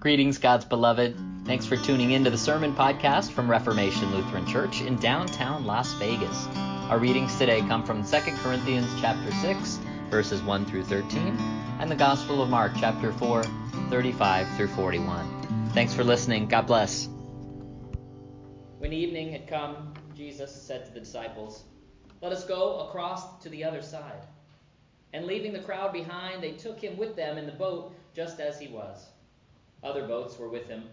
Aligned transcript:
Greetings, 0.00 0.38
God's 0.38 0.64
beloved. 0.64 1.14
Thanks 1.44 1.66
for 1.66 1.76
tuning 1.76 2.12
in 2.12 2.24
to 2.24 2.30
the 2.30 2.38
Sermon 2.38 2.74
Podcast 2.74 3.32
from 3.32 3.50
Reformation 3.50 4.10
Lutheran 4.14 4.46
Church 4.46 4.80
in 4.80 4.96
downtown 4.96 5.66
Las 5.66 5.92
Vegas. 5.92 6.46
Our 6.88 6.98
readings 6.98 7.36
today 7.36 7.60
come 7.60 7.84
from 7.84 8.02
2 8.02 8.18
Corinthians 8.36 8.88
chapter 8.98 9.30
6, 9.30 9.78
verses 10.08 10.40
1 10.40 10.64
through 10.64 10.84
13, 10.84 11.36
and 11.80 11.90
the 11.90 11.96
Gospel 11.96 12.42
of 12.42 12.48
Mark 12.48 12.72
chapter 12.80 13.12
4, 13.12 13.44
35 13.90 14.48
through 14.56 14.68
41. 14.68 15.68
Thanks 15.74 15.92
for 15.92 16.02
listening. 16.02 16.48
God 16.48 16.66
bless. 16.66 17.06
When 18.78 18.94
evening 18.94 19.30
had 19.32 19.46
come, 19.46 19.92
Jesus 20.16 20.50
said 20.50 20.86
to 20.86 20.94
the 20.94 21.00
disciples, 21.00 21.64
Let 22.22 22.32
us 22.32 22.46
go 22.46 22.88
across 22.88 23.42
to 23.42 23.50
the 23.50 23.64
other 23.64 23.82
side. 23.82 24.24
And 25.12 25.26
leaving 25.26 25.52
the 25.52 25.60
crowd 25.60 25.92
behind, 25.92 26.42
they 26.42 26.52
took 26.52 26.80
him 26.80 26.96
with 26.96 27.16
them 27.16 27.36
in 27.36 27.44
the 27.44 27.52
boat 27.52 27.94
just 28.14 28.40
as 28.40 28.58
he 28.58 28.68
was. 28.68 29.04
Other 29.82 30.06
boats 30.06 30.38
were 30.38 30.48
with 30.48 30.66
him. 30.66 30.90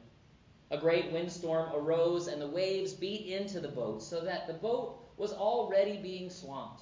A 0.69 0.77
great 0.77 1.11
windstorm 1.11 1.73
arose, 1.73 2.27
and 2.27 2.41
the 2.41 2.47
waves 2.47 2.93
beat 2.93 3.27
into 3.27 3.59
the 3.59 3.67
boat, 3.67 4.01
so 4.01 4.21
that 4.21 4.47
the 4.47 4.53
boat 4.53 4.99
was 5.17 5.33
already 5.33 5.97
being 5.97 6.29
swamped. 6.29 6.81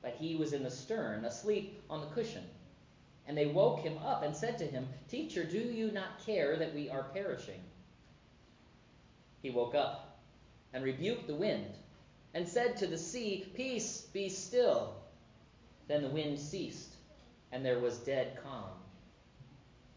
But 0.00 0.16
he 0.16 0.34
was 0.34 0.52
in 0.52 0.62
the 0.62 0.70
stern, 0.70 1.24
asleep 1.24 1.82
on 1.88 2.00
the 2.00 2.14
cushion. 2.14 2.44
And 3.26 3.36
they 3.36 3.46
woke 3.46 3.80
him 3.80 3.98
up 3.98 4.22
and 4.22 4.34
said 4.34 4.58
to 4.58 4.66
him, 4.66 4.88
Teacher, 5.08 5.44
do 5.44 5.58
you 5.58 5.90
not 5.90 6.24
care 6.24 6.56
that 6.56 6.74
we 6.74 6.90
are 6.90 7.04
perishing? 7.04 7.60
He 9.42 9.50
woke 9.50 9.74
up 9.74 10.18
and 10.72 10.82
rebuked 10.82 11.26
the 11.26 11.34
wind, 11.34 11.74
and 12.34 12.48
said 12.48 12.76
to 12.78 12.86
the 12.86 12.98
sea, 12.98 13.46
Peace, 13.54 14.02
be 14.12 14.28
still. 14.28 14.94
Then 15.86 16.02
the 16.02 16.08
wind 16.08 16.38
ceased, 16.38 16.94
and 17.52 17.64
there 17.64 17.78
was 17.78 17.98
dead 17.98 18.38
calm. 18.42 18.70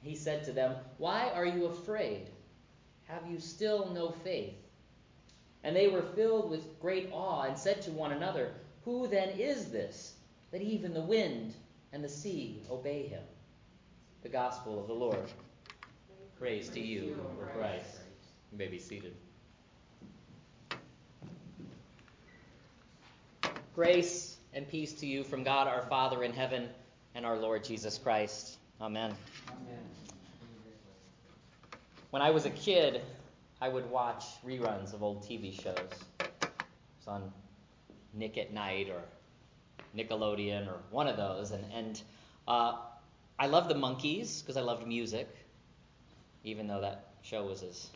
He 0.05 0.16
said 0.16 0.44
to 0.44 0.52
them, 0.52 0.76
Why 1.00 1.32
are 1.32 1.48
you 1.48 1.66
afraid? 1.66 2.30
Have 3.05 3.27
you 3.27 3.40
still 3.40 3.91
no 3.91 4.12
faith? 4.12 4.54
And 5.63 5.76
they 5.76 5.88
were 5.88 6.04
filled 6.04 6.52
with 6.52 6.79
great 6.79 7.10
awe 7.12 7.41
and 7.41 7.57
said 7.57 7.82
to 7.82 7.91
one 7.91 8.12
another, 8.12 8.52
Who 8.84 9.07
then 9.07 9.29
is 9.29 9.71
this, 9.71 10.13
that 10.52 10.62
even 10.62 10.94
the 10.94 11.02
wind 11.02 11.55
and 11.91 12.04
the 12.04 12.10
sea 12.10 12.62
obey 12.70 13.07
him? 13.07 13.24
The 14.21 14.29
Gospel 14.29 14.79
of 14.79 14.88
the 14.88 14.94
Lord. 14.94 15.26
Praise 16.38 16.70
to 16.70 16.79
you, 16.79 17.18
O 17.20 17.57
Christ. 17.57 18.01
You 18.51 18.60
may 18.60 18.68
be 18.68 18.77
seated. 18.77 19.16
Grace 23.74 24.38
and 24.54 24.70
peace 24.70 24.94
to 24.94 25.07
you 25.07 25.24
from 25.24 25.44
God 25.44 25.68
our 25.68 25.82
Father 25.90 26.24
in 26.24 26.32
heaven 26.32 26.70
and 27.16 27.26
our 27.26 27.38
Lord 27.38 27.63
Jesus 27.63 27.98
Christ. 27.98 28.57
Amen. 28.79 29.16
When 32.16 32.21
I 32.21 32.32
was 32.32 32.46
a 32.46 32.49
kid, 32.49 33.02
I 33.60 33.68
would 33.68 33.91
watch 33.91 34.24
reruns 34.48 34.94
of 34.94 35.04
old 35.04 35.21
TV 35.21 35.52
shows. 35.52 35.76
It's 36.22 37.07
on 37.10 37.30
Nick 38.13 38.38
at 38.38 38.54
Nite 38.54 38.90
or 38.90 39.02
Nickelodeon 39.98 40.66
or 40.66 40.77
one 40.91 41.10
of 41.10 41.18
those. 41.18 41.52
And, 41.52 41.66
and 41.74 42.02
uh, 42.48 42.77
I 43.38 43.48
loved 43.48 43.70
the 43.70 43.76
Monkees 43.76 44.40
because 44.40 44.55
I 44.55 44.62
loved 44.62 44.88
music, 44.88 45.27
even 46.46 46.68
though 46.68 46.80
that 46.80 47.16
show 47.22 47.44
was 47.44 47.63
as 47.63 47.90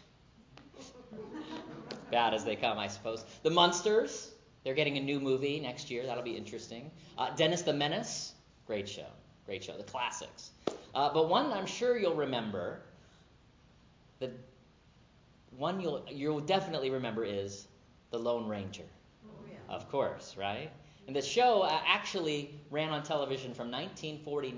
bad 2.11 2.33
as 2.33 2.43
they 2.43 2.57
come, 2.57 2.77
I 2.77 2.87
suppose. 2.87 3.23
The 3.43 3.51
Munsters, 3.51 4.31
they're 4.65 4.73
getting 4.73 4.97
a 4.97 5.01
new 5.01 5.21
movie 5.21 5.61
next 5.61 5.89
year. 5.89 6.05
That'll 6.05 6.25
be 6.25 6.35
interesting. 6.35 6.91
Uh, 7.17 7.33
Dennis 7.37 7.61
the 7.61 7.71
Menace, 7.71 8.33
great 8.67 8.89
show. 8.89 9.07
Great 9.45 9.63
show. 9.63 9.77
The 9.77 9.83
classics. 9.83 10.51
Uh, 10.93 11.09
but 11.13 11.29
one 11.29 11.53
I'm 11.53 11.65
sure 11.65 11.97
you'll 11.97 12.15
remember, 12.15 12.81
the 14.19 14.31
one 15.57 15.79
you'll 15.79 16.05
you'll 16.09 16.39
definitely 16.39 16.89
remember 16.89 17.23
is 17.23 17.67
The 18.11 18.19
Lone 18.19 18.47
Ranger. 18.47 18.83
Oh, 19.25 19.45
yeah. 19.49 19.75
Of 19.75 19.89
course, 19.89 20.35
right? 20.37 20.71
And 21.07 21.15
the 21.15 21.21
show 21.21 21.61
uh, 21.61 21.81
actually 21.87 22.53
ran 22.69 22.89
on 22.89 23.01
television 23.01 23.53
from 23.53 23.71
1949 23.71 24.55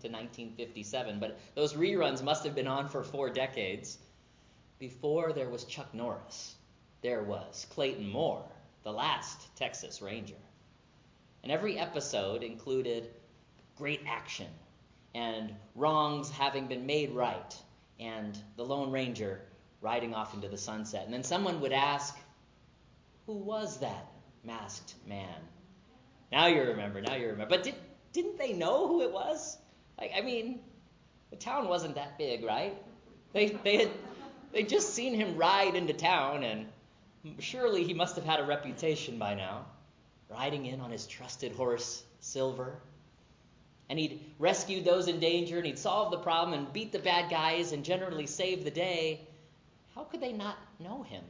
to 0.00 0.08
1957, 0.08 1.20
but 1.20 1.38
those 1.54 1.74
reruns 1.74 2.20
must 2.22 2.42
have 2.44 2.54
been 2.54 2.66
on 2.66 2.88
for 2.88 3.04
four 3.04 3.30
decades. 3.30 3.98
Before 4.80 5.32
there 5.32 5.48
was 5.48 5.64
Chuck 5.64 5.94
Norris, 5.94 6.56
there 7.00 7.22
was 7.22 7.66
Clayton 7.70 8.08
Moore, 8.08 8.44
the 8.82 8.90
last 8.90 9.54
Texas 9.56 10.02
Ranger. 10.02 10.34
And 11.44 11.52
every 11.52 11.78
episode 11.78 12.42
included 12.42 13.10
great 13.76 14.00
action 14.06 14.48
and 15.14 15.54
wrongs 15.76 16.28
having 16.28 16.66
been 16.66 16.86
made 16.86 17.12
right 17.12 17.56
and 18.00 18.38
the 18.56 18.64
Lone 18.64 18.90
Ranger 18.90 19.40
riding 19.80 20.14
off 20.14 20.34
into 20.34 20.48
the 20.48 20.58
sunset. 20.58 21.04
And 21.04 21.12
then 21.12 21.22
someone 21.22 21.60
would 21.60 21.72
ask, 21.72 22.16
Who 23.26 23.34
was 23.34 23.78
that 23.78 24.06
masked 24.44 24.94
man? 25.06 25.40
Now 26.32 26.46
you 26.46 26.62
remember, 26.62 27.00
now 27.00 27.14
you 27.14 27.28
remember. 27.28 27.56
But 27.56 27.64
did, 27.64 27.74
didn't 28.12 28.38
they 28.38 28.52
know 28.52 28.88
who 28.88 29.02
it 29.02 29.12
was? 29.12 29.58
Like, 29.98 30.12
I 30.16 30.22
mean, 30.22 30.60
the 31.30 31.36
town 31.36 31.68
wasn't 31.68 31.94
that 31.96 32.18
big, 32.18 32.44
right? 32.44 32.76
They, 33.32 33.48
they 33.48 33.76
had 33.76 33.90
they 34.54 34.62
just 34.62 34.94
seen 34.94 35.14
him 35.14 35.36
ride 35.36 35.74
into 35.74 35.92
town, 35.92 36.44
and 36.44 36.66
surely 37.40 37.82
he 37.82 37.92
must 37.92 38.14
have 38.14 38.24
had 38.24 38.38
a 38.38 38.44
reputation 38.44 39.18
by 39.18 39.34
now, 39.34 39.66
riding 40.30 40.66
in 40.66 40.80
on 40.80 40.92
his 40.92 41.06
trusted 41.08 41.52
horse, 41.52 42.04
Silver. 42.20 42.78
And 43.88 43.98
he'd 43.98 44.20
rescued 44.38 44.84
those 44.84 45.08
in 45.08 45.20
danger, 45.20 45.58
and 45.58 45.66
he'd 45.66 45.78
solve 45.78 46.10
the 46.10 46.18
problem, 46.18 46.58
and 46.58 46.72
beat 46.72 46.92
the 46.92 46.98
bad 46.98 47.30
guys, 47.30 47.72
and 47.72 47.84
generally 47.84 48.26
save 48.26 48.64
the 48.64 48.70
day. 48.70 49.20
How 49.94 50.04
could 50.04 50.20
they 50.20 50.32
not 50.32 50.56
know 50.80 51.02
him? 51.02 51.22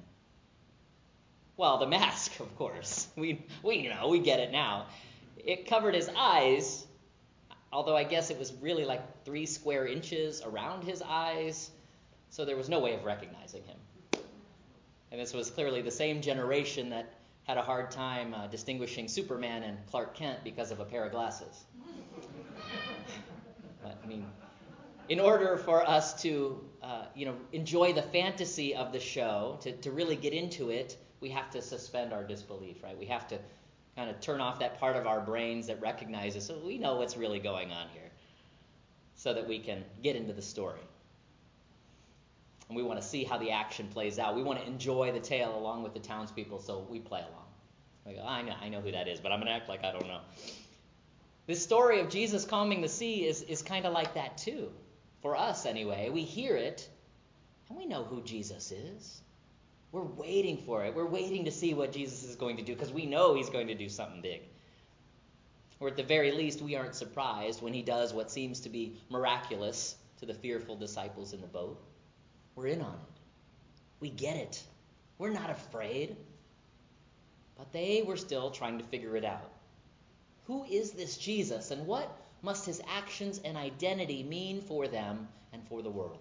Well, 1.56 1.78
the 1.78 1.86
mask, 1.86 2.40
of 2.40 2.56
course. 2.56 3.08
We, 3.16 3.44
we 3.62 3.88
know, 3.88 4.08
we 4.08 4.18
get 4.20 4.40
it 4.40 4.50
now. 4.50 4.86
It 5.38 5.68
covered 5.68 5.94
his 5.94 6.10
eyes, 6.16 6.86
although 7.72 7.96
I 7.96 8.04
guess 8.04 8.30
it 8.30 8.38
was 8.38 8.52
really 8.54 8.84
like 8.84 9.24
three 9.24 9.46
square 9.46 9.86
inches 9.86 10.42
around 10.42 10.84
his 10.84 11.02
eyes, 11.02 11.70
so 12.30 12.44
there 12.44 12.56
was 12.56 12.68
no 12.68 12.80
way 12.80 12.94
of 12.94 13.04
recognizing 13.04 13.62
him. 13.64 13.76
And 15.12 15.20
this 15.20 15.32
was 15.32 15.50
clearly 15.50 15.82
the 15.82 15.90
same 15.92 16.22
generation 16.22 16.90
that 16.90 17.14
had 17.44 17.58
a 17.58 17.62
hard 17.62 17.90
time 17.90 18.34
uh, 18.34 18.46
distinguishing 18.46 19.06
Superman 19.06 19.62
and 19.62 19.78
Clark 19.90 20.16
Kent 20.16 20.42
because 20.42 20.70
of 20.70 20.80
a 20.80 20.84
pair 20.84 21.04
of 21.04 21.12
glasses. 21.12 21.64
I 24.04 24.06
mean, 24.06 24.26
in 25.08 25.18
order 25.18 25.56
for 25.56 25.88
us 25.88 26.20
to, 26.22 26.62
uh, 26.82 27.06
you 27.14 27.24
know, 27.26 27.34
enjoy 27.52 27.92
the 27.92 28.02
fantasy 28.02 28.74
of 28.74 28.92
the 28.92 29.00
show, 29.00 29.58
to, 29.62 29.72
to 29.72 29.90
really 29.90 30.16
get 30.16 30.32
into 30.32 30.70
it, 30.70 30.98
we 31.20 31.30
have 31.30 31.50
to 31.50 31.62
suspend 31.62 32.12
our 32.12 32.22
disbelief, 32.22 32.82
right? 32.82 32.98
We 32.98 33.06
have 33.06 33.26
to 33.28 33.38
kind 33.96 34.10
of 34.10 34.20
turn 34.20 34.40
off 34.40 34.58
that 34.58 34.78
part 34.78 34.96
of 34.96 35.06
our 35.06 35.20
brains 35.20 35.66
that 35.68 35.80
recognizes, 35.80 36.44
so 36.46 36.58
we 36.58 36.78
know 36.78 36.96
what's 36.96 37.16
really 37.16 37.38
going 37.38 37.72
on 37.72 37.88
here, 37.92 38.10
so 39.14 39.32
that 39.32 39.46
we 39.46 39.58
can 39.58 39.84
get 40.02 40.16
into 40.16 40.32
the 40.32 40.42
story. 40.42 40.80
And 42.68 42.76
we 42.76 42.82
want 42.82 43.00
to 43.00 43.06
see 43.06 43.24
how 43.24 43.38
the 43.38 43.50
action 43.50 43.88
plays 43.88 44.18
out. 44.18 44.34
We 44.34 44.42
want 44.42 44.58
to 44.58 44.66
enjoy 44.66 45.12
the 45.12 45.20
tale 45.20 45.56
along 45.56 45.82
with 45.82 45.94
the 45.94 46.00
townspeople, 46.00 46.60
so 46.60 46.86
we 46.90 46.98
play 46.98 47.20
along. 47.20 47.44
We 48.04 48.14
go, 48.14 48.26
I 48.26 48.42
know, 48.42 48.54
I 48.60 48.68
know 48.68 48.80
who 48.80 48.92
that 48.92 49.08
is, 49.08 49.20
but 49.20 49.32
I'm 49.32 49.38
going 49.38 49.48
to 49.48 49.54
act 49.54 49.68
like 49.68 49.84
I 49.84 49.92
don't 49.92 50.06
know. 50.06 50.20
This 51.46 51.62
story 51.62 52.00
of 52.00 52.08
Jesus 52.08 52.44
calming 52.44 52.80
the 52.80 52.88
sea 52.88 53.26
is, 53.26 53.42
is 53.42 53.60
kind 53.60 53.84
of 53.84 53.92
like 53.92 54.14
that 54.14 54.38
too. 54.38 54.70
For 55.20 55.36
us, 55.36 55.66
anyway. 55.66 56.10
We 56.10 56.22
hear 56.22 56.56
it, 56.56 56.88
and 57.68 57.78
we 57.78 57.86
know 57.86 58.04
who 58.04 58.22
Jesus 58.22 58.72
is. 58.72 59.20
We're 59.92 60.02
waiting 60.02 60.58
for 60.58 60.84
it. 60.84 60.94
We're 60.94 61.06
waiting 61.06 61.44
to 61.44 61.50
see 61.50 61.72
what 61.72 61.92
Jesus 61.92 62.24
is 62.24 62.36
going 62.36 62.56
to 62.56 62.62
do 62.62 62.74
because 62.74 62.92
we 62.92 63.06
know 63.06 63.34
he's 63.34 63.48
going 63.48 63.68
to 63.68 63.74
do 63.74 63.88
something 63.88 64.20
big. 64.20 64.42
Or 65.80 65.88
at 65.88 65.96
the 65.96 66.02
very 66.02 66.32
least, 66.32 66.62
we 66.62 66.76
aren't 66.76 66.94
surprised 66.94 67.62
when 67.62 67.72
he 67.72 67.82
does 67.82 68.12
what 68.12 68.30
seems 68.30 68.60
to 68.60 68.68
be 68.68 68.96
miraculous 69.10 69.96
to 70.18 70.26
the 70.26 70.34
fearful 70.34 70.76
disciples 70.76 71.32
in 71.32 71.40
the 71.40 71.46
boat. 71.46 71.80
We're 72.54 72.68
in 72.68 72.80
on 72.80 72.94
it. 72.94 73.20
We 74.00 74.10
get 74.10 74.36
it. 74.36 74.62
We're 75.18 75.30
not 75.30 75.50
afraid. 75.50 76.16
But 77.56 77.72
they 77.72 78.02
were 78.02 78.16
still 78.16 78.50
trying 78.50 78.78
to 78.78 78.84
figure 78.84 79.16
it 79.16 79.24
out. 79.24 79.50
Who 80.46 80.64
is 80.64 80.92
this 80.92 81.16
Jesus, 81.16 81.70
and 81.70 81.86
what 81.86 82.10
must 82.42 82.66
his 82.66 82.82
actions 82.88 83.40
and 83.44 83.56
identity 83.56 84.22
mean 84.22 84.60
for 84.60 84.86
them 84.88 85.28
and 85.52 85.66
for 85.68 85.82
the 85.82 85.90
world? 85.90 86.18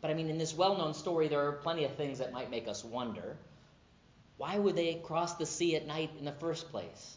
But 0.00 0.10
I 0.10 0.14
mean, 0.14 0.28
in 0.28 0.38
this 0.38 0.54
well 0.54 0.76
known 0.76 0.94
story, 0.94 1.28
there 1.28 1.46
are 1.46 1.52
plenty 1.52 1.84
of 1.84 1.94
things 1.94 2.18
that 2.18 2.32
might 2.32 2.50
make 2.50 2.68
us 2.68 2.84
wonder. 2.84 3.36
Why 4.36 4.56
would 4.56 4.76
they 4.76 4.94
cross 4.94 5.34
the 5.34 5.46
sea 5.46 5.76
at 5.76 5.86
night 5.86 6.10
in 6.18 6.24
the 6.24 6.32
first 6.32 6.70
place? 6.70 7.16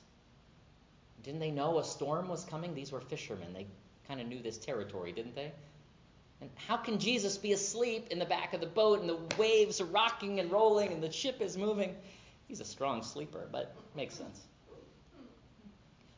Didn't 1.23 1.39
they 1.39 1.51
know 1.51 1.77
a 1.77 1.83
storm 1.83 2.27
was 2.27 2.43
coming? 2.45 2.73
These 2.73 2.91
were 2.91 3.01
fishermen. 3.01 3.53
They 3.53 3.67
kind 4.07 4.19
of 4.19 4.27
knew 4.27 4.41
this 4.41 4.57
territory, 4.57 5.11
didn't 5.11 5.35
they? 5.35 5.51
And 6.41 6.49
how 6.67 6.77
can 6.77 6.97
Jesus 6.97 7.37
be 7.37 7.53
asleep 7.53 8.07
in 8.09 8.17
the 8.17 8.25
back 8.25 8.53
of 8.55 8.61
the 8.61 8.67
boat 8.67 9.01
and 9.01 9.09
the 9.09 9.19
waves 9.37 9.79
are 9.79 9.85
rocking 9.85 10.39
and 10.39 10.51
rolling 10.51 10.91
and 10.91 11.03
the 11.03 11.11
ship 11.11 11.39
is 11.39 11.55
moving? 11.55 11.95
He's 12.47 12.59
a 12.59 12.65
strong 12.65 13.03
sleeper, 13.03 13.47
but 13.51 13.75
makes 13.95 14.15
sense. 14.15 14.41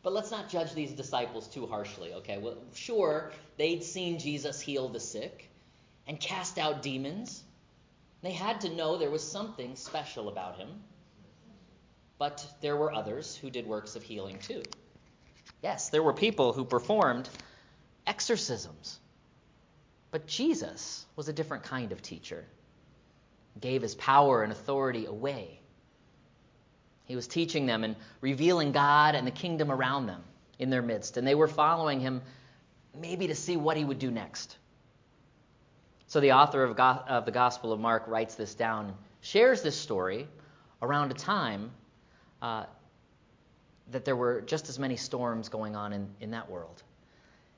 But 0.03 0.13
let's 0.13 0.31
not 0.31 0.49
judge 0.49 0.73
these 0.73 0.91
disciples 0.91 1.47
too 1.47 1.65
harshly, 1.65 2.13
okay? 2.15 2.37
Well, 2.37 2.57
sure, 2.73 3.31
they'd 3.57 3.83
seen 3.83 4.19
Jesus 4.19 4.59
heal 4.59 4.89
the 4.89 4.99
sick 4.99 5.49
and 6.05 6.19
cast 6.19 6.59
out 6.59 6.81
demons. 6.81 7.41
They 8.21 8.33
had 8.33 8.61
to 8.61 8.75
know 8.75 8.97
there 8.97 9.09
was 9.09 9.23
something 9.23 9.77
special 9.77 10.27
about 10.27 10.57
him. 10.57 10.69
But 12.19 12.45
there 12.61 12.75
were 12.75 12.93
others 12.93 13.35
who 13.35 13.49
did 13.49 13.65
works 13.65 13.95
of 13.95 14.03
healing 14.03 14.39
too. 14.39 14.61
Yes, 15.61 15.89
there 15.89 16.03
were 16.03 16.13
people 16.13 16.51
who 16.51 16.65
performed 16.65 17.29
exorcisms. 18.05 18.99
But 20.11 20.27
Jesus 20.27 21.05
was 21.15 21.29
a 21.29 21.33
different 21.33 21.63
kind 21.63 21.93
of 21.93 22.01
teacher. 22.01 22.45
He 23.53 23.61
gave 23.61 23.81
his 23.81 23.95
power 23.95 24.43
and 24.43 24.51
authority 24.51 25.05
away. 25.05 25.59
He 27.05 27.15
was 27.15 27.27
teaching 27.27 27.65
them 27.65 27.83
and 27.83 27.95
revealing 28.21 28.71
God 28.71 29.15
and 29.15 29.27
the 29.27 29.31
kingdom 29.31 29.71
around 29.71 30.07
them 30.07 30.23
in 30.59 30.69
their 30.69 30.81
midst. 30.81 31.17
And 31.17 31.27
they 31.27 31.35
were 31.35 31.47
following 31.47 31.99
him 31.99 32.21
maybe 32.99 33.27
to 33.27 33.35
see 33.35 33.57
what 33.57 33.77
he 33.77 33.83
would 33.83 33.99
do 33.99 34.11
next. 34.11 34.57
So 36.07 36.19
the 36.19 36.33
author 36.33 36.63
of, 36.63 36.75
Go- 36.75 37.03
of 37.07 37.25
the 37.25 37.31
Gospel 37.31 37.73
of 37.73 37.79
Mark 37.79 38.03
writes 38.07 38.35
this 38.35 38.53
down, 38.53 38.93
shares 39.21 39.61
this 39.61 39.75
story 39.75 40.27
around 40.81 41.11
a 41.11 41.15
time 41.15 41.71
uh, 42.41 42.65
that 43.91 44.05
there 44.05 44.15
were 44.15 44.41
just 44.41 44.69
as 44.69 44.79
many 44.79 44.95
storms 44.95 45.49
going 45.49 45.75
on 45.75 45.91
in, 45.93 46.07
in 46.21 46.31
that 46.31 46.49
world. 46.49 46.83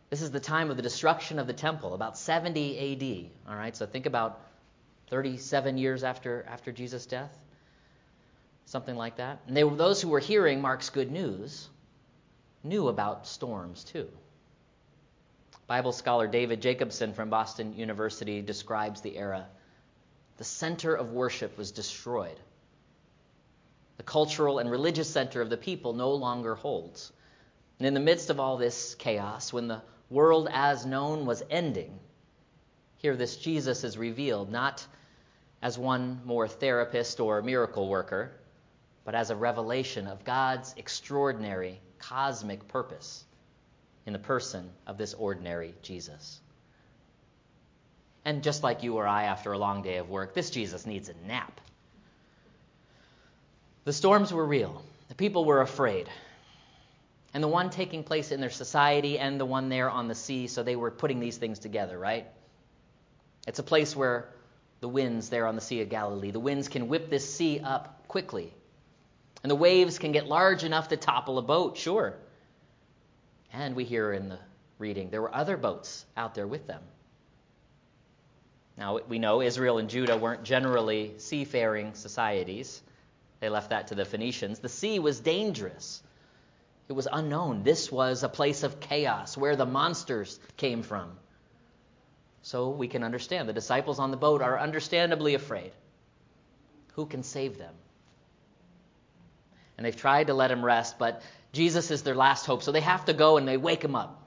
This 0.10 0.22
is 0.22 0.32
the 0.32 0.40
time 0.40 0.70
of 0.70 0.78
the 0.78 0.84
destruction 0.84 1.40
of 1.40 1.48
the 1.48 1.54
temple, 1.54 1.94
about 1.94 2.18
70 2.18 2.94
AD. 2.94 3.52
All 3.52 3.58
right, 3.58 3.76
so 3.76 3.86
think 3.86 4.06
about 4.06 4.42
37 5.10 5.78
years 5.78 6.04
after, 6.04 6.46
after 6.48 6.72
Jesus' 6.72 7.06
death, 7.06 7.36
something 8.66 8.96
like 8.96 9.18
that. 9.18 9.40
And 9.48 9.56
they 9.56 9.64
those 9.64 10.02
who 10.02 10.10
were 10.10 10.20
hearing 10.20 10.62
Mark's 10.62 10.90
good 10.90 11.12
news 11.12 11.70
knew 12.64 12.88
about 12.88 13.28
storms 13.28 13.84
too. 13.84 14.10
Bible 15.68 15.92
scholar 15.92 16.28
David 16.28 16.62
Jacobsen 16.62 17.14
from 17.14 17.30
Boston 17.30 17.76
University 17.76 18.42
describes 18.42 19.02
the 19.02 19.18
era. 19.18 19.48
The 20.38 20.44
center 20.44 20.94
of 20.94 21.12
worship 21.12 21.58
was 21.58 21.72
destroyed. 21.72 22.40
The 23.98 24.04
cultural 24.04 24.60
and 24.60 24.70
religious 24.70 25.10
center 25.10 25.42
of 25.42 25.50
the 25.50 25.58
people 25.58 25.94
no 25.94 26.12
longer 26.12 26.56
holds. 26.56 27.12
And 27.80 27.88
in 27.88 27.94
the 27.94 28.00
midst 28.00 28.30
of 28.30 28.40
all 28.40 28.58
this 28.58 28.96
chaos, 28.96 29.54
when 29.54 29.68
the 29.68 29.82
world 30.10 30.48
as 30.52 30.86
known 30.86 31.26
was 31.26 31.44
ending, 31.50 31.98
here 32.98 33.16
this 33.16 33.38
Jesus 33.38 33.84
is 33.84 33.98
revealed 33.98 34.52
not 34.52 34.86
as 35.62 35.78
one 35.78 36.22
more 36.26 36.48
therapist 36.48 37.20
or 37.20 37.42
miracle 37.42 37.88
worker, 37.88 38.32
but 39.06 39.16
as 39.16 39.30
a 39.30 39.36
revelation 39.36 40.08
of 40.08 40.26
God's 40.26 40.74
extraordinary 40.78 41.80
cosmic 42.00 42.68
purpose 42.68 43.24
in 44.06 44.14
the 44.14 44.20
person 44.20 44.70
of 44.86 44.98
this 44.98 45.14
ordinary 45.14 45.74
Jesus. 45.82 46.42
And 48.26 48.44
just 48.44 48.64
like 48.64 48.84
you 48.84 48.98
or 48.98 49.08
I 49.08 49.26
after 49.26 49.54
a 49.54 49.58
long 49.58 49.84
day 49.84 49.98
of 49.98 50.10
work, 50.10 50.34
this 50.34 50.50
Jesus 50.50 50.86
needs 50.88 51.10
a 51.10 51.28
nap. 51.28 51.62
The 53.84 53.94
storms 53.94 54.34
were 54.34 54.46
real. 54.46 54.84
The 55.10 55.16
people 55.16 55.46
were 55.46 55.62
afraid. 55.62 56.10
And 57.36 57.44
the 57.44 57.48
one 57.48 57.70
taking 57.70 58.04
place 58.04 58.32
in 58.32 58.42
their 58.42 58.50
society 58.50 59.20
and 59.20 59.40
the 59.40 59.46
one 59.46 59.70
there 59.70 59.92
on 59.92 60.08
the 60.08 60.16
sea, 60.16 60.48
so 60.48 60.64
they 60.64 60.76
were 60.76 60.90
putting 60.90 61.20
these 61.20 61.38
things 61.38 61.60
together, 61.60 62.00
right? 62.00 62.26
It's 63.48 63.60
a 63.60 63.64
place 63.64 63.96
where 63.96 64.30
the 64.80 64.90
winds 64.90 65.30
there 65.30 65.46
on 65.46 65.56
the 65.56 65.62
Sea 65.62 65.82
of 65.82 65.90
Galilee, 65.90 66.32
the 66.32 66.40
winds 66.40 66.68
can 66.68 66.88
whip 66.88 67.10
this 67.12 67.32
sea 67.32 67.60
up 67.60 68.08
quickly. 68.08 68.54
And 69.46 69.52
the 69.52 69.56
waves 69.56 70.00
can 70.00 70.12
get 70.12 70.26
large 70.26 70.64
enough 70.64 70.88
to 70.88 70.98
topple 70.98 71.38
a 71.38 71.44
boat, 71.44 71.78
sure. 71.78 72.16
And 73.54 73.76
we 73.76 73.84
hear 73.84 74.12
in 74.12 74.28
the 74.28 74.40
reading 74.80 75.12
there 75.12 75.22
were 75.22 75.36
other 75.36 75.56
boats 75.56 76.04
out 76.18 76.34
there 76.34 76.48
with 76.48 76.66
them. 76.66 76.82
Now, 78.76 78.98
we 79.08 79.20
know 79.20 79.44
Israel 79.44 79.78
and 79.78 79.88
Judah 79.88 80.18
weren't 80.18 80.46
generally 80.46 81.14
seafaring 81.20 81.94
societies. 81.94 82.82
They 83.40 83.50
left 83.50 83.70
that 83.70 83.90
to 83.90 83.94
the 83.94 84.04
Phoenicians. 84.04 84.58
The 84.58 84.68
sea 84.68 84.98
was 84.98 85.20
dangerous, 85.20 86.02
it 86.90 86.94
was 86.94 87.08
unknown. 87.12 87.62
This 87.62 87.92
was 87.92 88.24
a 88.24 88.30
place 88.30 88.64
of 88.64 88.80
chaos 88.80 89.38
where 89.38 89.56
the 89.56 89.68
monsters 89.68 90.40
came 90.58 90.82
from. 90.82 91.12
So 92.42 92.70
we 92.70 92.88
can 92.88 93.04
understand. 93.04 93.48
The 93.48 93.54
disciples 93.54 94.00
on 94.00 94.10
the 94.10 94.18
boat 94.18 94.42
are 94.42 94.60
understandably 94.60 95.36
afraid. 95.36 95.72
Who 96.94 97.06
can 97.06 97.22
save 97.22 97.60
them? 97.60 97.76
And 99.78 99.86
they've 99.86 99.96
tried 99.96 100.28
to 100.28 100.34
let 100.34 100.52
him 100.52 100.64
rest, 100.64 100.98
but 100.98 101.22
Jesus 101.52 101.92
is 101.92 102.04
their 102.04 102.16
last 102.16 102.46
hope. 102.46 102.64
So 102.64 102.72
they 102.72 102.82
have 102.82 103.06
to 103.06 103.14
go 103.14 103.38
and 103.38 103.48
they 103.48 103.58
wake 103.58 103.84
him 103.84 103.96
up. 103.96 104.22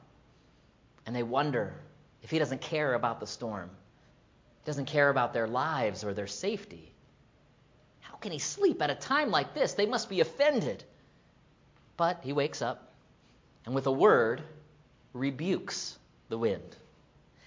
And 1.07 1.17
they 1.17 1.23
wonder 1.23 1.75
if 2.23 2.31
he 2.31 2.39
doesn't 2.39 2.61
care 2.61 2.95
about 2.95 3.21
the 3.21 3.27
storm, 3.27 3.71
he 4.63 4.67
doesn't 4.67 4.87
care 4.87 5.09
about 5.09 5.33
their 5.33 5.47
lives 5.47 6.05
or 6.05 6.13
their 6.13 6.27
safety. 6.27 6.93
How 8.01 8.17
can 8.17 8.33
he 8.33 8.39
sleep 8.39 8.83
at 8.83 8.91
a 8.91 8.95
time 8.95 9.31
like 9.31 9.55
this? 9.55 9.75
They 9.75 9.87
must 9.87 10.09
be 10.09 10.21
offended. 10.21 10.85
But 11.97 12.21
he 12.23 12.33
wakes 12.33 12.63
up 12.63 12.93
and 13.65 13.75
with 13.75 13.87
a 13.87 13.93
word 13.93 14.43
rebukes 15.13 15.99
the 16.29 16.39
wind. 16.39 16.77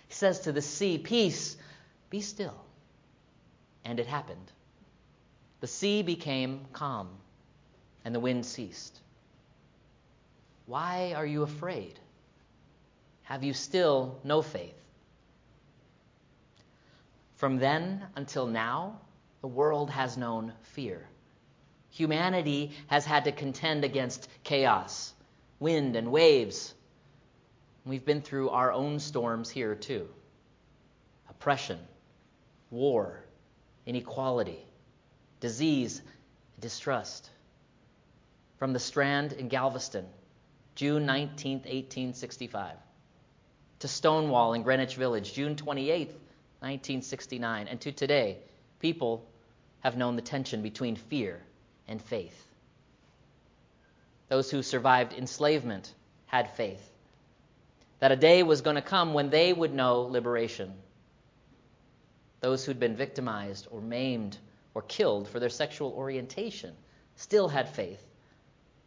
He 0.08 0.14
says 0.14 0.42
to 0.42 0.52
the 0.52 0.62
sea, 0.62 0.98
Peace, 0.98 1.58
be 2.10 2.22
still. 2.22 2.60
And 3.86 4.00
it 4.00 4.08
happened. 4.08 4.52
The 5.62 5.68
sea 5.68 6.04
became 6.04 6.66
calm, 6.74 7.10
and 8.04 8.14
the 8.14 8.20
wind 8.20 8.46
ceased. 8.46 9.00
Why 10.66 11.14
are 11.16 11.26
you 11.26 11.44
afraid? 11.44 12.00
Have 13.24 13.44
you 13.44 13.54
still 13.54 14.20
no 14.24 14.42
faith? 14.42 14.76
From 17.36 17.58
then 17.58 18.06
until 18.16 18.46
now, 18.46 19.00
the 19.42 19.48
world 19.48 19.90
has 19.90 20.18
known 20.18 20.54
fear. 20.62 21.08
Humanity 21.90 22.72
has 22.88 23.06
had 23.06 23.26
to 23.26 23.32
contend 23.32 23.84
against 23.84 24.30
chaos, 24.44 25.14
wind, 25.60 25.96
and 25.96 26.12
waves. 26.12 26.74
We've 27.86 28.06
been 28.06 28.22
through 28.22 28.50
our 28.50 28.72
own 28.72 29.00
storms 29.00 29.50
here, 29.50 29.76
too 29.76 30.08
oppression, 31.30 31.80
war, 32.70 33.24
inequality, 33.88 34.64
disease, 35.40 36.04
distrust. 36.60 37.32
From 38.62 38.74
the 38.74 38.80
Strand 38.80 39.34
in 39.34 39.48
Galveston, 39.48 40.06
June 40.76 41.08
19, 41.08 41.62
1865, 41.62 42.76
to 43.80 43.88
Stonewall 43.88 44.54
in 44.54 44.62
Greenwich 44.62 44.98
Village, 44.98 45.34
June 45.34 45.56
28, 45.56 46.10
1969, 46.60 47.68
and 47.68 47.82
to 47.82 47.92
today, 47.92 48.38
people 48.80 49.26
have 49.80 49.98
known 49.98 50.16
the 50.16 50.22
tension 50.22 50.62
between 50.62 50.96
fear 50.96 51.42
and 51.88 52.00
faith. 52.00 52.40
Those 54.30 54.52
who 54.52 54.62
survived 54.62 55.14
enslavement 55.14 55.96
had 56.28 56.52
faith 56.52 56.88
that 57.98 58.12
a 58.12 58.16
day 58.16 58.44
was 58.44 58.62
going 58.62 58.76
to 58.76 58.84
come 58.84 59.16
when 59.16 59.32
they 59.32 59.52
would 59.54 59.74
know 59.74 60.02
liberation. 60.02 60.72
Those 62.42 62.64
who'd 62.64 62.80
been 62.80 62.96
victimized 62.96 63.68
or 63.72 63.82
maimed 63.82 64.38
or 64.76 64.84
killed 64.84 65.28
for 65.28 65.40
their 65.40 65.50
sexual 65.50 65.94
orientation 65.94 66.76
still 67.16 67.48
had 67.48 67.68
faith 67.68 68.06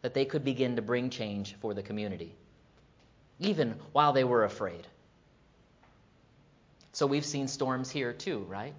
that 0.05 0.13
they 0.13 0.25
could 0.25 0.43
begin 0.43 0.75
to 0.75 0.83
bring 0.83 1.09
change 1.09 1.55
for 1.61 1.73
the 1.73 1.81
community, 1.81 2.35
even 3.39 3.73
while 3.91 4.13
they 4.13 4.23
were 4.23 4.43
afraid. 4.43 4.85
So 6.91 7.07
we've 7.07 7.25
seen 7.25 7.47
storms 7.47 7.89
here 7.89 8.13
too, 8.13 8.45
right? 8.47 8.75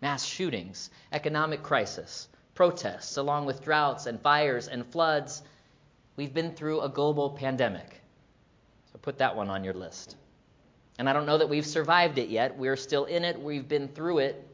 Mass 0.00 0.24
shootings, 0.24 0.88
economic 1.12 1.62
crisis, 1.62 2.26
protests, 2.54 3.18
along 3.18 3.44
with 3.44 3.62
droughts 3.62 4.06
and 4.06 4.18
fires 4.18 4.66
and 4.66 4.86
floods. 4.86 5.42
We've 6.16 6.32
been 6.32 6.54
through 6.54 6.80
a 6.80 6.88
global 6.88 7.28
pandemic. 7.28 8.00
So 8.94 8.98
put 9.02 9.18
that 9.18 9.36
one 9.36 9.50
on 9.50 9.64
your 9.64 9.74
list. 9.74 10.16
And 10.98 11.06
I 11.06 11.12
don't 11.12 11.26
know 11.26 11.36
that 11.36 11.50
we've 11.50 11.66
survived 11.66 12.16
it 12.16 12.30
yet. 12.30 12.56
We're 12.56 12.76
still 12.76 13.04
in 13.04 13.26
it. 13.26 13.38
We've 13.38 13.68
been 13.68 13.88
through 13.88 14.20
it. 14.20 14.48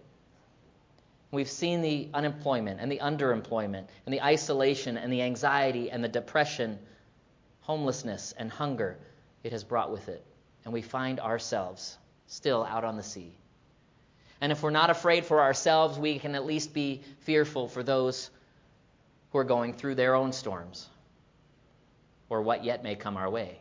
We've 1.30 1.48
seen 1.48 1.82
the 1.82 2.08
unemployment 2.14 2.80
and 2.80 2.90
the 2.90 2.98
underemployment 2.98 3.86
and 4.06 4.14
the 4.14 4.22
isolation 4.22 4.96
and 4.96 5.12
the 5.12 5.22
anxiety 5.22 5.90
and 5.90 6.02
the 6.02 6.08
depression, 6.08 6.78
homelessness 7.60 8.34
and 8.38 8.50
hunger 8.50 8.96
it 9.44 9.52
has 9.52 9.62
brought 9.62 9.92
with 9.92 10.08
it. 10.08 10.24
And 10.64 10.72
we 10.72 10.82
find 10.82 11.20
ourselves 11.20 11.98
still 12.26 12.64
out 12.64 12.84
on 12.84 12.96
the 12.96 13.02
sea. 13.02 13.32
And 14.40 14.52
if 14.52 14.62
we're 14.62 14.70
not 14.70 14.90
afraid 14.90 15.26
for 15.26 15.40
ourselves, 15.40 15.98
we 15.98 16.18
can 16.18 16.34
at 16.34 16.46
least 16.46 16.72
be 16.72 17.02
fearful 17.20 17.68
for 17.68 17.82
those 17.82 18.30
who 19.32 19.38
are 19.38 19.44
going 19.44 19.74
through 19.74 19.96
their 19.96 20.14
own 20.14 20.32
storms 20.32 20.88
or 22.30 22.42
what 22.42 22.64
yet 22.64 22.82
may 22.82 22.94
come 22.94 23.16
our 23.16 23.28
way. 23.28 23.58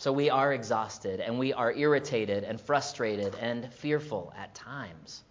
So 0.00 0.14
we 0.14 0.30
are 0.30 0.54
exhausted 0.54 1.20
and 1.20 1.38
we 1.38 1.52
are 1.52 1.70
irritated 1.70 2.42
and 2.42 2.58
frustrated 2.58 3.34
and 3.34 3.70
fearful 3.70 4.32
at 4.34 4.54
times. 4.54 5.22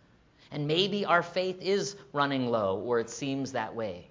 And 0.51 0.67
maybe 0.67 1.05
our 1.05 1.23
faith 1.23 1.59
is 1.59 1.95
running 2.13 2.51
low 2.51 2.79
or 2.79 2.99
it 2.99 3.09
seems 3.09 3.53
that 3.53 3.73
way. 3.73 4.07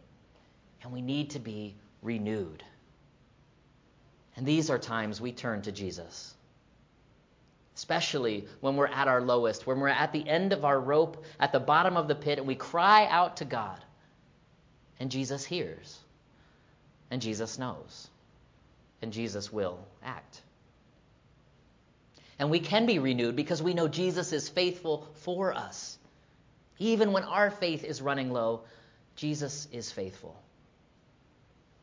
And 0.83 0.93
we 0.93 1.01
need 1.01 1.31
to 1.31 1.39
be 1.39 1.77
renewed. 2.03 2.65
And 4.35 4.45
these 4.45 4.69
are 4.69 4.81
times 4.81 5.21
we 5.21 5.31
turn 5.31 5.63
to 5.63 5.71
Jesus. 5.71 6.35
Especially 7.77 8.49
when 8.61 8.75
we're 8.75 8.89
at 8.89 9.07
our 9.07 9.21
lowest, 9.21 9.65
when 9.65 9.79
we're 9.79 9.87
at 9.87 10.13
the 10.13 10.29
end 10.29 10.53
of 10.53 10.65
our 10.65 10.81
rope, 10.81 11.25
at 11.39 11.53
the 11.53 11.61
bottom 11.61 11.97
of 11.97 12.09
the 12.09 12.17
pit, 12.17 12.41
and 12.41 12.49
we 12.49 12.57
cry 12.57 13.07
out 13.07 13.37
to 13.37 13.45
God. 13.45 13.79
And 14.99 15.09
Jesus 15.09 15.45
hears. 15.45 16.01
And 17.13 17.23
Jesus 17.23 17.61
knows. 17.61 18.09
And 19.03 19.13
Jesus 19.13 19.53
will 19.53 19.79
act. 20.03 20.43
And 22.39 22.51
we 22.51 22.61
can 22.61 22.87
be 22.87 22.99
renewed 22.99 23.37
because 23.37 23.63
we 23.63 23.75
know 23.75 23.89
Jesus 23.89 24.33
is 24.33 24.49
faithful 24.49 25.09
for 25.15 25.53
us. 25.53 25.99
Even 26.79 27.13
when 27.13 27.25
our 27.25 27.51
faith 27.51 27.85
is 27.85 28.01
running 28.01 28.33
low, 28.33 28.63
Jesus 29.17 29.67
is 29.73 29.91
faithful. 29.91 30.41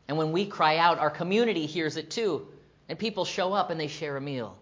And 0.08 0.18
when 0.18 0.32
we 0.32 0.46
cry 0.46 0.78
out, 0.78 1.00
our 1.00 1.10
community 1.10 1.66
hears 1.66 1.98
it 1.98 2.12
too. 2.12 2.48
And 2.88 2.98
people 2.98 3.26
show 3.26 3.54
up 3.54 3.70
and 3.70 3.80
they 3.80 3.88
share 3.88 4.16
a 4.16 4.22
meal. 4.22 4.58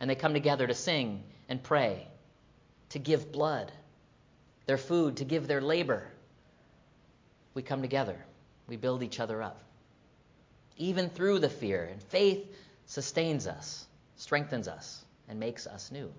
And 0.00 0.10
they 0.10 0.14
come 0.14 0.34
together 0.34 0.66
to 0.66 0.74
sing 0.74 1.22
and 1.48 1.62
pray, 1.62 2.06
to 2.90 2.98
give 2.98 3.32
blood, 3.32 3.72
their 4.66 4.78
food, 4.78 5.18
to 5.18 5.24
give 5.24 5.46
their 5.46 5.60
labor. 5.60 6.06
We 7.54 7.62
come 7.62 7.80
together. 7.82 8.16
We 8.66 8.76
build 8.76 9.02
each 9.02 9.20
other 9.20 9.42
up. 9.42 9.60
Even 10.76 11.08
through 11.08 11.38
the 11.38 11.48
fear, 11.48 11.84
and 11.84 12.02
faith 12.02 12.44
sustains 12.86 13.46
us, 13.46 13.86
strengthens 14.16 14.68
us, 14.68 15.04
and 15.32 15.40
makes 15.40 15.66
us 15.66 15.90
new. 15.90 16.12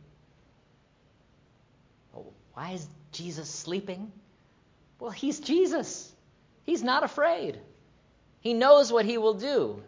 Why 2.56 2.72
is 2.72 2.88
Jesus 3.12 3.48
sleeping? 3.48 4.12
Well, 5.00 5.12
he's 5.12 5.40
Jesus. 5.40 6.12
He's 6.64 6.82
not 6.82 7.04
afraid. 7.04 7.60
He 8.42 8.56
knows 8.56 8.92
what 8.92 9.06
he 9.06 9.20
will 9.20 9.36
do, 9.36 9.84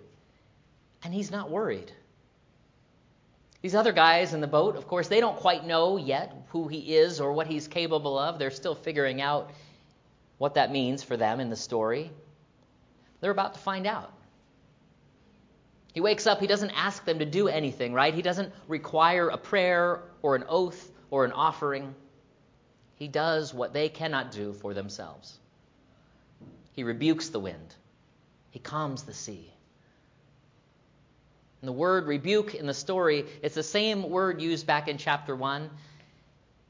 and 1.04 1.12
he's 1.12 1.32
not 1.32 1.50
worried. 1.50 1.92
These 3.64 3.74
other 3.74 3.94
guys 3.94 4.36
in 4.36 4.42
the 4.42 4.48
boat, 4.48 4.76
of 4.76 4.88
course, 4.88 5.08
they 5.08 5.20
don't 5.20 5.38
quite 5.38 5.66
know 5.66 5.98
yet 5.98 6.32
who 6.50 6.68
he 6.68 6.96
is 6.96 7.20
or 7.20 7.34
what 7.34 7.48
he's 7.48 7.68
capable 7.68 8.20
of. 8.20 8.38
They're 8.38 8.52
still 8.52 8.76
figuring 8.76 9.22
out 9.22 9.50
what 10.38 10.54
that 10.54 10.72
means 10.72 11.02
for 11.02 11.18
them 11.18 11.40
in 11.40 11.50
the 11.50 11.56
story. 11.56 12.12
They're 13.22 13.32
about 13.32 13.56
to 13.56 13.60
find 13.60 13.88
out. 13.88 14.14
He 15.96 16.02
wakes 16.02 16.28
up, 16.28 16.42
he 16.42 16.48
doesn't 16.48 16.72
ask 16.72 17.06
them 17.06 17.20
to 17.20 17.26
do 17.26 17.48
anything, 17.48 17.94
right? 17.94 18.14
He 18.14 18.22
doesn't 18.22 18.52
require 18.68 19.30
a 19.30 19.38
prayer 19.38 20.02
or 20.22 20.36
an 20.36 20.44
oath 20.50 20.92
or 21.10 21.24
an 21.24 21.32
offering. 21.32 21.96
He 22.96 23.08
does 23.08 23.54
what 23.54 23.72
they 23.72 23.88
cannot 23.88 24.34
do 24.34 24.52
for 24.52 24.74
themselves. 24.74 25.40
He 26.74 26.84
rebukes 26.84 27.30
the 27.30 27.40
wind. 27.40 27.76
He 28.52 28.60
calms 28.60 29.04
the 29.04 29.14
sea. 29.14 29.50
And 31.62 31.70
the 31.70 31.74
word 31.74 32.08
rebuke 32.08 32.56
in 32.56 32.68
the 32.68 32.74
story, 32.74 33.26
it's 33.42 33.56
the 33.56 33.64
same 33.64 34.10
word 34.10 34.42
used 34.42 34.68
back 34.68 34.90
in 34.90 34.98
chapter 34.98 35.34
1. 35.34 35.70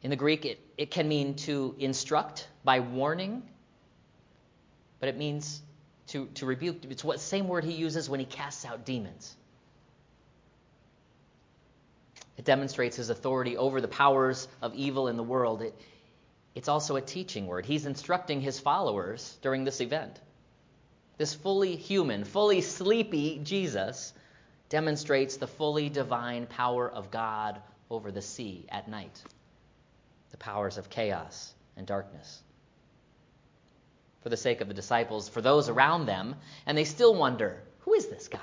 In 0.04 0.12
the 0.12 0.16
Greek, 0.16 0.46
it, 0.46 0.60
it 0.78 0.92
can 0.92 1.08
mean 1.08 1.34
to 1.38 1.74
instruct 1.80 2.48
by 2.64 2.80
warning, 2.80 3.42
but 5.00 5.10
it 5.10 5.18
means 5.18 5.64
to, 6.16 6.28
to 6.36 6.46
rebuke. 6.46 6.86
It's 6.90 7.04
what 7.04 7.20
same 7.20 7.50
word 7.50 7.66
he 7.66 7.74
uses 7.74 8.10
when 8.10 8.22
he 8.22 8.26
casts 8.26 8.64
out 8.64 8.86
demons. 8.86 9.36
It 12.38 12.46
demonstrates 12.46 12.96
his 12.96 13.10
authority 13.10 13.58
over 13.58 13.82
the 13.82 13.90
powers 13.90 14.48
of 14.62 14.74
evil 14.76 15.10
in 15.10 15.18
the 15.18 15.24
world. 15.24 15.62
It, 15.62 15.78
it's 16.54 16.70
also 16.70 16.96
a 16.96 17.02
teaching 17.02 17.48
word. 17.48 17.66
He's 17.66 17.86
instructing 17.86 18.40
his 18.40 18.60
followers 18.60 19.38
during 19.42 19.66
this 19.66 19.82
event. 19.82 20.18
This 21.18 21.34
fully 21.34 21.76
human, 21.76 22.24
fully 22.24 22.62
sleepy 22.62 23.42
Jesus 23.44 24.14
demonstrates 24.70 25.36
the 25.36 25.48
fully 25.48 25.90
divine 25.90 26.46
power 26.46 26.90
of 26.90 27.12
God 27.12 27.62
over 27.90 28.10
the 28.10 28.22
sea 28.22 28.66
at 28.70 28.88
night, 28.88 29.22
the 30.32 30.38
powers 30.38 30.78
of 30.78 30.90
chaos 30.90 31.54
and 31.76 31.86
darkness. 31.86 32.42
For 34.26 34.30
the 34.30 34.38
sake 34.38 34.60
of 34.60 34.68
the 34.68 34.74
disciples, 34.74 35.30
for 35.30 35.40
those 35.40 35.70
around 35.70 36.08
them, 36.08 36.34
and 36.66 36.76
they 36.76 36.84
still 36.84 37.14
wonder 37.14 37.62
who 37.82 37.94
is 37.94 38.08
this 38.08 38.28
guy? 38.28 38.40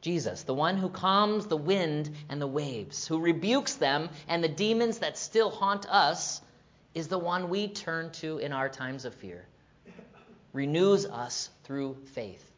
Jesus, 0.00 0.44
the 0.44 0.54
one 0.54 0.78
who 0.78 0.88
calms 0.88 1.44
the 1.44 1.56
wind 1.58 2.08
and 2.30 2.40
the 2.40 2.46
waves, 2.46 3.06
who 3.06 3.20
rebukes 3.20 3.74
them 3.74 4.08
and 4.28 4.42
the 4.42 4.48
demons 4.48 5.00
that 5.00 5.18
still 5.18 5.50
haunt 5.50 5.84
us, 5.90 6.40
is 6.94 7.08
the 7.08 7.18
one 7.18 7.50
we 7.50 7.68
turn 7.68 8.12
to 8.12 8.38
in 8.38 8.54
our 8.54 8.70
times 8.70 9.04
of 9.04 9.12
fear 9.12 9.44
renews 10.54 11.04
us 11.04 11.50
through 11.64 11.98
faith. 12.14 12.50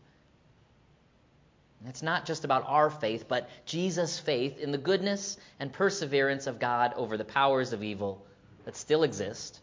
It's 1.88 2.00
not 2.00 2.26
just 2.26 2.44
about 2.44 2.62
our 2.64 2.90
faith, 2.90 3.24
but 3.26 3.50
Jesus' 3.64 4.20
faith 4.20 4.60
in 4.60 4.70
the 4.70 4.78
goodness 4.78 5.36
and 5.58 5.72
perseverance 5.72 6.46
of 6.46 6.60
God 6.60 6.94
over 6.94 7.16
the 7.16 7.24
powers 7.24 7.72
of 7.72 7.82
evil 7.82 8.24
that 8.64 8.76
still 8.76 9.02
exist, 9.02 9.60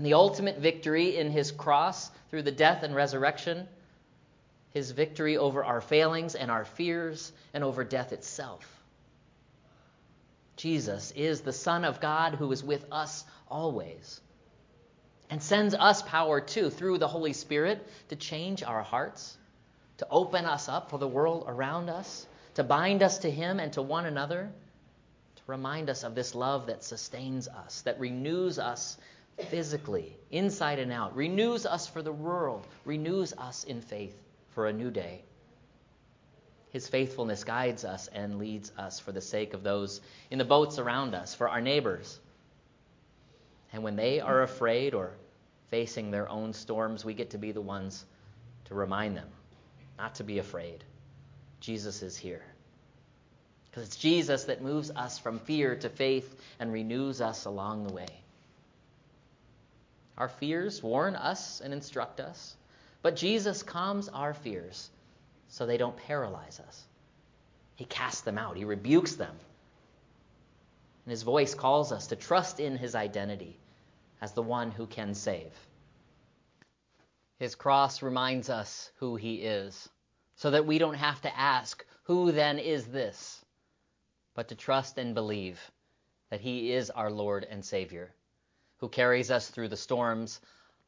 and 0.00 0.06
the 0.06 0.14
ultimate 0.14 0.56
victory 0.56 1.18
in 1.18 1.30
his 1.30 1.52
cross 1.52 2.10
through 2.30 2.40
the 2.40 2.50
death 2.50 2.84
and 2.84 2.94
resurrection, 2.94 3.68
his 4.72 4.92
victory 4.92 5.36
over 5.36 5.62
our 5.62 5.82
failings 5.82 6.34
and 6.34 6.50
our 6.50 6.64
fears, 6.64 7.30
and 7.52 7.62
over 7.62 7.84
death 7.84 8.14
itself. 8.14 8.66
Jesus 10.56 11.10
is 11.14 11.42
the 11.42 11.52
Son 11.52 11.84
of 11.84 12.00
God 12.00 12.36
who 12.36 12.50
is 12.50 12.64
with 12.64 12.82
us 12.90 13.26
always 13.46 14.22
and 15.28 15.42
sends 15.42 15.74
us 15.74 16.00
power 16.00 16.40
too 16.40 16.70
through 16.70 16.96
the 16.96 17.06
Holy 17.06 17.34
Spirit 17.34 17.86
to 18.08 18.16
change 18.16 18.62
our 18.62 18.82
hearts, 18.82 19.36
to 19.98 20.06
open 20.10 20.46
us 20.46 20.66
up 20.66 20.88
for 20.88 20.96
the 20.96 21.06
world 21.06 21.44
around 21.46 21.90
us, 21.90 22.26
to 22.54 22.64
bind 22.64 23.02
us 23.02 23.18
to 23.18 23.30
Him 23.30 23.60
and 23.60 23.74
to 23.74 23.82
one 23.82 24.06
another, 24.06 24.50
to 25.36 25.42
remind 25.46 25.90
us 25.90 26.04
of 26.04 26.14
this 26.14 26.34
love 26.34 26.68
that 26.68 26.84
sustains 26.84 27.48
us, 27.48 27.82
that 27.82 28.00
renews 28.00 28.58
us 28.58 28.96
physically, 29.44 30.16
inside 30.30 30.78
and 30.78 30.92
out, 30.92 31.16
renews 31.16 31.66
us 31.66 31.86
for 31.86 32.02
the 32.02 32.12
world, 32.12 32.66
renews 32.84 33.32
us 33.32 33.64
in 33.64 33.80
faith 33.80 34.16
for 34.50 34.66
a 34.66 34.72
new 34.72 34.90
day. 34.90 35.22
His 36.70 36.88
faithfulness 36.88 37.44
guides 37.44 37.84
us 37.84 38.08
and 38.08 38.38
leads 38.38 38.72
us 38.78 39.00
for 39.00 39.12
the 39.12 39.20
sake 39.20 39.54
of 39.54 39.62
those 39.62 40.00
in 40.30 40.38
the 40.38 40.44
boats 40.44 40.78
around 40.78 41.14
us, 41.14 41.34
for 41.34 41.48
our 41.48 41.60
neighbors, 41.60 42.20
and 43.72 43.82
when 43.82 43.96
they 43.96 44.20
are 44.20 44.42
afraid 44.42 44.94
or 44.94 45.12
facing 45.68 46.10
their 46.10 46.28
own 46.28 46.52
storms, 46.52 47.04
we 47.04 47.14
get 47.14 47.30
to 47.30 47.38
be 47.38 47.52
the 47.52 47.60
ones 47.60 48.04
to 48.66 48.74
remind 48.74 49.16
them 49.16 49.28
not 49.98 50.14
to 50.16 50.24
be 50.24 50.38
afraid. 50.38 50.82
Jesus 51.60 52.02
is 52.02 52.16
here. 52.16 52.42
Because 53.66 53.84
it's 53.84 53.96
Jesus 53.96 54.44
that 54.44 54.62
moves 54.62 54.90
us 54.90 55.18
from 55.18 55.38
fear 55.38 55.76
to 55.76 55.88
faith 55.88 56.40
and 56.58 56.72
renews 56.72 57.20
us 57.20 57.44
along 57.44 57.86
the 57.86 57.92
way. 57.92 58.08
Our 60.20 60.28
fears 60.28 60.82
warn 60.82 61.16
us 61.16 61.62
and 61.62 61.72
instruct 61.72 62.20
us, 62.20 62.54
but 63.00 63.16
Jesus 63.16 63.62
calms 63.62 64.10
our 64.10 64.34
fears 64.34 64.90
so 65.48 65.64
they 65.64 65.78
don't 65.78 65.96
paralyze 65.96 66.60
us. 66.60 66.84
He 67.74 67.86
casts 67.86 68.20
them 68.20 68.36
out, 68.36 68.58
He 68.58 68.66
rebukes 68.66 69.14
them. 69.14 69.34
And 71.06 71.10
His 71.10 71.22
voice 71.22 71.54
calls 71.54 71.90
us 71.90 72.08
to 72.08 72.16
trust 72.16 72.60
in 72.60 72.76
His 72.76 72.94
identity 72.94 73.58
as 74.20 74.32
the 74.32 74.42
one 74.42 74.70
who 74.70 74.86
can 74.86 75.14
save. 75.14 75.54
His 77.38 77.54
cross 77.54 78.02
reminds 78.02 78.50
us 78.50 78.90
who 78.96 79.16
he 79.16 79.36
is, 79.36 79.88
so 80.36 80.50
that 80.50 80.66
we 80.66 80.76
don't 80.76 80.92
have 80.92 81.22
to 81.22 81.34
ask, 81.34 81.82
Who 82.02 82.30
then 82.30 82.58
is 82.58 82.84
this? 82.84 83.42
but 84.34 84.48
to 84.48 84.54
trust 84.54 84.98
and 84.98 85.14
believe 85.14 85.58
that 86.28 86.42
he 86.42 86.72
is 86.72 86.90
our 86.90 87.10
Lord 87.10 87.46
and 87.50 87.64
Savior, 87.64 88.14
who 88.80 88.88
carries 88.88 89.30
us 89.30 89.50
through 89.50 89.68
the 89.68 89.76
storms 89.76 90.40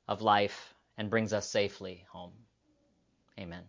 of 0.08 0.22
life 0.22 0.74
and 0.98 1.10
brings 1.10 1.32
us 1.32 1.48
safely 1.48 2.04
home. 2.10 2.32
Amen. 3.38 3.64